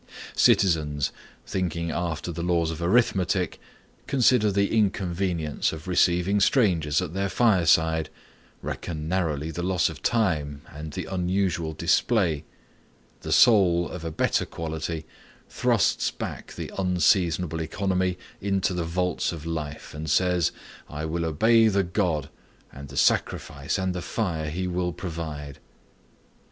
Citizens, 0.35 1.11
thinking 1.45 1.91
after 1.91 2.31
the 2.31 2.41
laws 2.41 2.71
of 2.71 2.81
arithmetic, 2.81 3.59
consider 4.07 4.51
the 4.51 4.75
inconvenience 4.75 5.71
of 5.71 5.87
receiving 5.87 6.39
strangers 6.39 7.03
at 7.03 7.13
their 7.13 7.29
fireside, 7.29 8.09
reckon 8.63 9.07
narrowly 9.07 9.51
the 9.51 9.61
loss 9.61 9.89
of 9.89 10.01
time 10.01 10.63
and 10.73 10.93
the 10.93 11.05
unusual 11.05 11.71
display; 11.73 12.43
the 13.21 13.31
soul 13.31 13.87
of 13.89 14.03
a 14.03 14.09
better 14.09 14.43
quality 14.43 15.05
thrusts 15.47 16.09
back 16.09 16.51
the 16.55 16.71
unseasonable 16.79 17.59
economy 17.61 18.17
into 18.41 18.73
the 18.73 18.83
vaults 18.83 19.31
of 19.31 19.45
life, 19.45 19.93
and 19.93 20.09
says, 20.09 20.51
I 20.89 21.05
will 21.05 21.25
obey 21.25 21.67
the 21.67 21.83
God, 21.83 22.29
and 22.71 22.87
the 22.89 22.97
sacrifice 22.97 23.77
and 23.77 23.93
the 23.93 24.01
fire 24.01 24.49
he 24.49 24.65
will 24.65 24.93
provide. 24.93 25.59